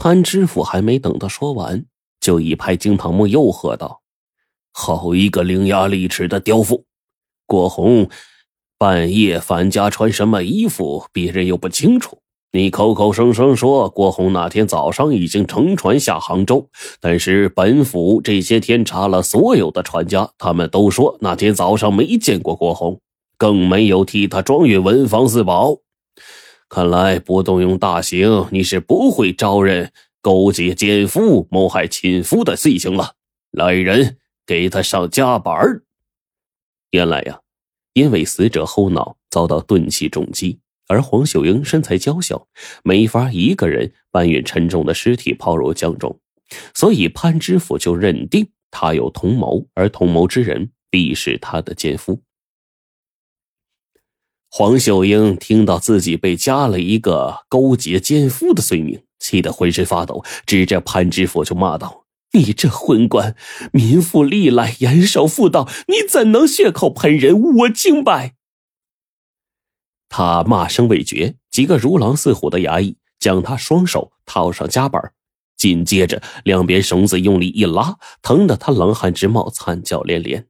[0.00, 1.84] 潘知府还没等他说完，
[2.20, 4.00] 就一拍惊堂木，又喝道
[4.72, 6.84] ：“好一个伶牙俐齿的刁妇！
[7.46, 8.08] 郭红
[8.78, 12.20] 半夜返家穿什么衣服，别人又不清楚。
[12.52, 16.68] 你口口声声说郭红那天早上已经乘船下杭州，
[17.00, 23.00] 但是本府这些天查了所有的船家，他们都说那天早上没见过郭红，
[23.36, 25.78] 更没有替他装运文房四宝。”
[26.68, 29.90] 看来不动用大刑，你是不会招认
[30.20, 33.14] 勾结奸夫、谋害亲夫的罪行了。
[33.50, 35.82] 来人，给他上夹板
[36.90, 37.40] 原来呀，
[37.94, 42.46] 因为死者后脑遭到钝器重击，而黄秀英身材娇小，
[42.84, 46.20] 没法一个人搬运沉重的尸体抛入江中，
[46.74, 52.20] 所以潘知府就认定他有同谋，而同谋之人必是他的奸夫。
[54.50, 63.36] 黄秀英听到自己被加了一个勾结奸夫的罪名，气得浑身发抖，指着潘知府就骂道：“你这昏官，
[63.72, 68.34] 民妇历来严守妇道，你怎能血口喷人，误我清白？”
[70.08, 75.12] 他骂声未绝，几个如狼似虎的衙役将他双手套上夹板，
[75.58, 80.46] 紧接着两边绳子用力一拉，疼得他冷汗直冒，惨叫连连。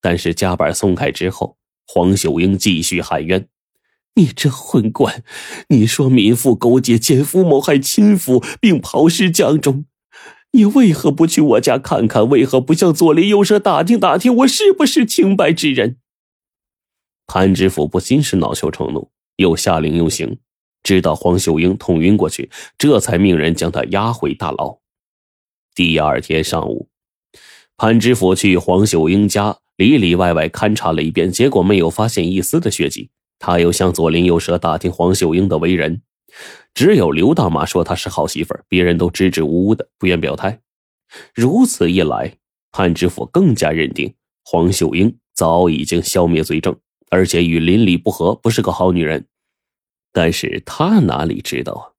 [0.00, 1.57] 但是夹板松开之后，
[1.90, 3.48] 黄秀英继续喊冤
[4.14, 5.24] ：“你这混官！
[5.68, 9.86] 你说民妇勾结奸夫谋害亲夫，并抛尸江中，
[10.52, 12.28] 你为何不去我家看看？
[12.28, 15.96] 为何不向左邻右舍打听打听，我是不是清白之人？”
[17.26, 20.38] 潘知府不禁是恼羞成怒，又下令用刑，
[20.82, 24.78] 直到黄秀英痛晕过去，这才命人将他押回大牢。
[25.74, 26.90] 第二天上午，
[27.78, 29.58] 潘知府去黄秀英家。
[29.78, 33.10] 里里外外勘察了一遍，结果没有发现一丝的血迹。
[33.38, 36.02] 他又向左邻右舍打听黄秀英的为人，
[36.74, 40.60] 只有刘大妈说她是好媳妇儿，别人都支支吾吾的，不愿表态。
[41.32, 42.34] 如此一来，
[42.72, 44.12] 潘知府更加认定
[44.44, 46.76] 黄秀英早已经消灭罪证，
[47.08, 49.26] 而且与邻里不和，不是个好女人。
[50.12, 51.94] 但是他哪里知道啊？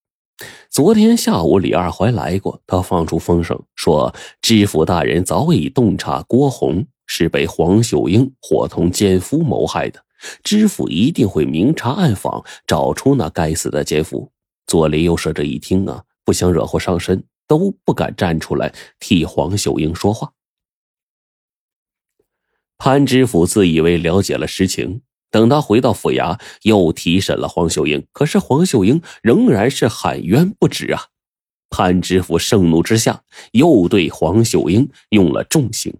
[0.69, 6.85] 昨天下午李二怀来过，他放出风声说，知府大人早已洞察郭红。
[7.11, 10.05] 是被黄秀英伙同奸夫谋害的，
[10.43, 14.31] 知府一定会明察暗访，找出那该死的奸夫。
[14.67, 20.33] 左邻右舍这一听啊，不想惹祸上身，都不敢站出来替黄秀英说话。
[22.77, 31.07] 潘知府自以为了解了实情，等他回到府衙，又提审了黄秀英，可是黄秀英仍然是喊冤不止啊！
[31.71, 35.97] 潘知府盛怒之下，又对黄秀英用了重刑。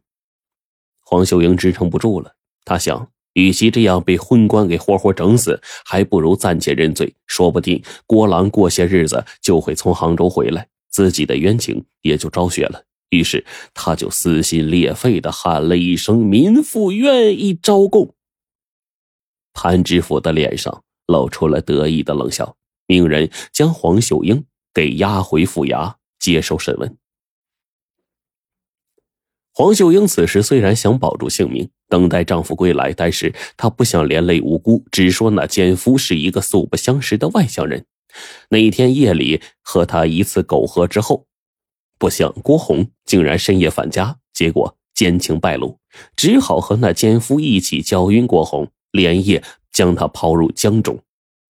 [1.09, 12.83] 黄秀英支撑不住了，她想，与其这样被昏官给活活整死，还不如暂且认罪，说不定郭郎过些日子就会从杭州回来，自己的冤情也就昭雪了。
[13.09, 13.43] 于是，
[13.73, 18.13] 他就撕心裂肺的喊了一声：“民妇愿意招供。”
[19.51, 22.55] 潘知府的脸上露出了得意的冷笑，
[22.85, 26.95] 命人将黄秀英给押回府衙接受审问。
[29.59, 37.85] 黄秀英此时虽然想保住性命，等待丈夫归来，但是她不想连累无辜，只说那奸夫是一个素不相识的外乡人。
[38.47, 41.25] 那一天夜里和他一次苟合之后，
[41.97, 45.77] 不想郭红竟然深夜返家，结果奸情败露，
[46.15, 49.43] 只好和那奸夫一起浇晕郭红，连夜
[49.73, 50.97] 将他抛入江中。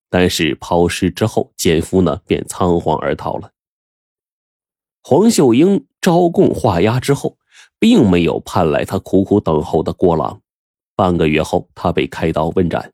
[0.09, 3.52] 但是抛尸之后，奸夫呢便仓皇而逃了。
[5.03, 7.38] 黄秀英招供画押之后。
[7.79, 10.41] 并没有盼来他苦苦等候的郭郎。
[10.95, 12.91] 半个月后，他被开刀问斩。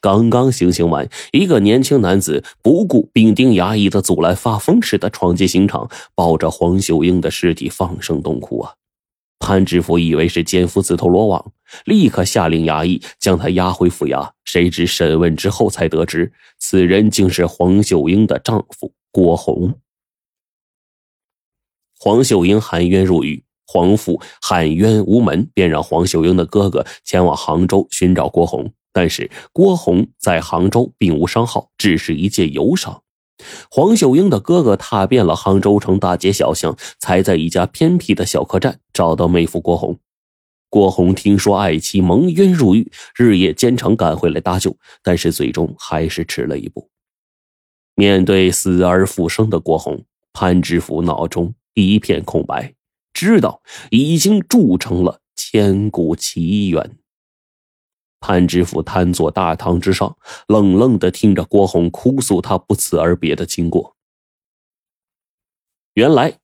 [0.00, 8.74] 刚刚行刑完，一个年轻男子不顾兵丁衙役的阻拦，发疯似的闯进刑场，抱着黄秀英的尸体放声痛哭啊！
[9.38, 11.52] 潘知府以为是奸夫自投罗网，
[11.86, 14.30] 立刻下令衙役将他押回府衙。
[14.44, 19.80] 谁知审问之后才得知，此人竟是黄秀英的丈夫郭红。
[21.98, 23.42] 黄秀英含冤入狱。
[23.74, 28.72] 黄父喊冤无门，便让黄秀英的哥哥前往杭州寻找郭红。
[28.92, 33.02] 但是郭红在杭州并无伤号，只是一介游商。
[33.68, 39.98] 黄秀英的哥哥踏遍了杭州城大街小巷，才在一家偏僻的小客栈找到妹夫郭红。
[40.70, 46.88] 郭红听说爱妻蒙冤入狱，日夜兼程赶回来搭救，但是最终还是迟了一步。
[47.96, 52.72] 面对死而复生的郭红，潘知府脑中一片空白。
[53.14, 56.98] 知道已经铸成了千古奇冤。
[58.20, 60.16] 潘知府瘫坐大堂之上，
[60.48, 63.96] 冷冷的听着郭红哭诉他不辞而别的经过。
[65.94, 66.38] 原来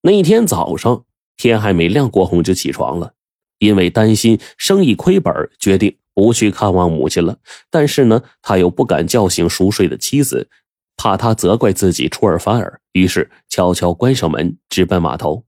[0.00, 1.04] 那一天早上
[1.36, 3.14] 天还没亮，郭红就起床了，
[3.58, 7.38] 因为担心生意亏本，决定不去看望母亲了。
[7.70, 10.48] 但是呢，他又不敢叫醒熟睡的妻子，
[10.96, 15.45] 怕他责怪自己出尔反尔，于是悄悄关上门，直奔码头。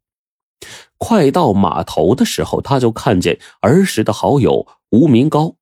[0.97, 5.55] 快到码头的时候，他就看见儿时的好友吴明高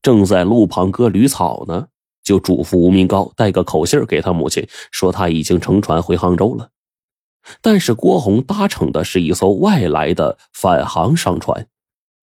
[0.00, 1.88] 正在路旁割驴草呢，
[2.24, 6.70] 就嘱咐吴明高带个口信给他母亲，说他已经乘船回杭州了。
[7.60, 11.66] 但是郭红搭乘的是一艘外来的返航商船，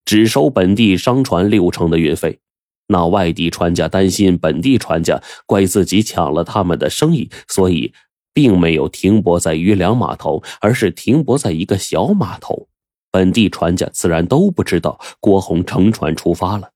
[0.05, 2.39] 只收本地商船六成的运费。
[2.87, 7.93] 那外地船家担心本地船家怪自己抢了他们的生意，所以。
[8.37, 12.67] 并没有停泊在渔梁码头，而是停泊在一个小码头。
[13.09, 16.69] 本地船家自然都不知道郭红乘船出发了。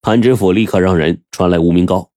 [0.00, 2.08] 潘知府立刻让人传来吴明高。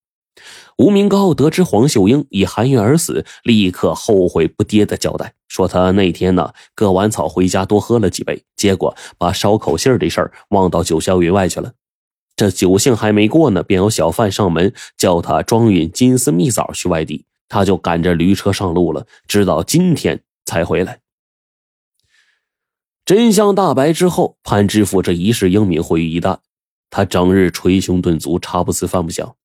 [0.77, 11.73] 吴明高得知黄秀英已含冤而死，立刻后悔不迭的交代说：“他那天呢，割完草回家多喝了几杯，结果把捎口信的事儿忘到九霄云外去了。
[12.37, 21.01] 这酒兴还没过呢，便有小贩上门叫他装运金丝蜜枣去外地。”他就赶着驴车上路了，直到今天才回来。
[23.03, 26.39] 真相大白之后，潘知府这一世英名毁于一旦。
[26.89, 29.35] 他整日捶胸顿足，茶不思饭不想，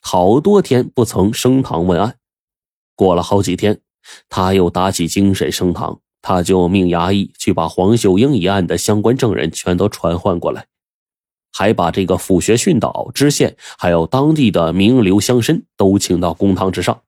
[0.00, 2.16] 好多天不曾升堂问案。
[2.96, 3.80] 过了好几天，
[4.28, 10.66] 他又打起精神升堂，他就命衙役去把黄秀英一案的相关证人全都传唤过来，
[11.52, 17.02] 还把这个府学训导、知县，还有当地的名流乡绅都请到公堂之上。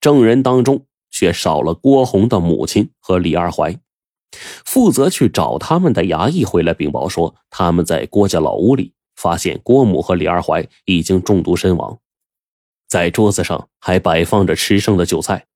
[0.00, 3.78] 证人当中却少了郭红的母亲和李二怀，
[4.64, 11.98] 负责去找他们的衙役回来禀报说，他们在郭家老屋里发现郭母和李二怀已经中毒身亡，
[12.88, 15.46] 在桌子上还摆放着吃剩的酒菜。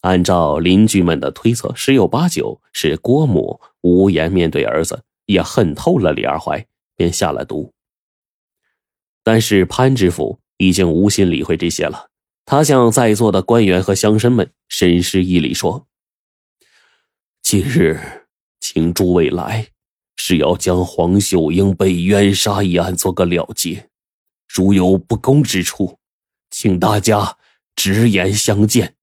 [0.00, 7.72] 按照邻居们的推测，十有八九是郭母无颜面对儿子，也恨透了李二怀，便下了毒。
[9.22, 12.10] 但是潘知府已经无心理会这些了。
[12.46, 15.86] 他向在座的官员和乡绅们深施一礼，说
[17.42, 18.26] ：“今日
[18.60, 19.68] 请诸位来，
[20.16, 23.88] 是要将黄秀英被冤杀一案做个了结。
[24.46, 25.98] 如有不公之处，
[26.50, 27.38] 请大家
[27.74, 28.96] 直言相见。”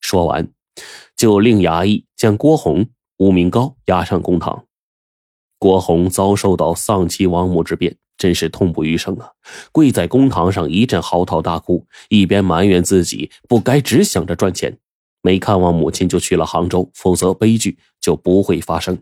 [0.00, 0.50] 说完，
[1.16, 2.88] 就令衙役将郭红、
[3.18, 4.66] 吴明高押上公堂。
[5.58, 7.98] 郭红遭受到丧妻亡母之变。
[8.16, 9.30] 真是痛不欲生啊！
[9.72, 14.78] 跪在公堂上一阵嚎啕大哭，一边埋怨自己不该只想着赚钱，
[15.22, 18.98] 没看望母亲就去了杭州，否则悲剧就不会发生。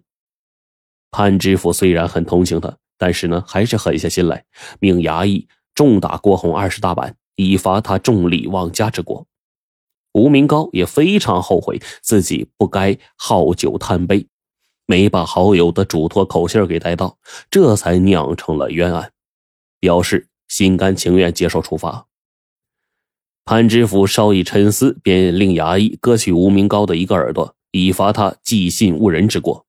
[1.10, 4.44] 潘知府虽然很同情他，但是呢，还是狠下心来，
[4.80, 9.26] 命衙役重打郭洪二十大板，以罚他重礼忘家之过。
[10.14, 14.26] 吴明高也非常后悔自己不该好酒贪杯。
[14.86, 17.18] 没把好友的嘱托口信给带到，
[17.50, 19.12] 这才酿成了冤案。
[19.80, 22.06] 表示心甘情愿接受处罚。
[23.44, 29.66] 潘知府稍一沉思，便令衙役割去吴明高的一个耳朵，以罚他寄信误人之过。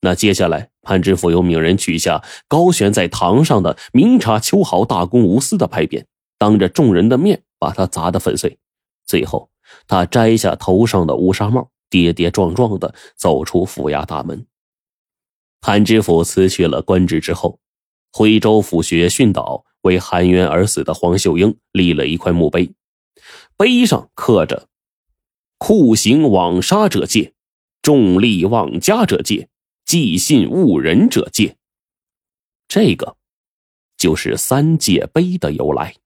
[0.00, 6.04] 那接下来，潘知府又命人取下高悬在堂上的“明察秋毫，大公无私”的牌匾，
[6.38, 8.58] 当着众人的面把他砸得粉碎。
[9.06, 9.50] 最后，
[9.86, 11.70] 他摘下头上的乌纱帽。
[11.90, 14.46] 跌跌撞撞的走出府衙大门。
[15.60, 17.58] 潘知府辞去了官职之后，
[18.12, 22.72] 徽州府学训导为含冤而死的黄秀英立了一块墓碑，
[23.56, 24.68] 碑上刻着
[25.58, 27.34] ：“酷刑枉杀者戒，
[27.82, 29.48] 重利妄家者戒，
[29.84, 31.56] 寄信误人者戒。”
[32.68, 33.16] 这个
[33.96, 35.96] 就是三界碑的由来。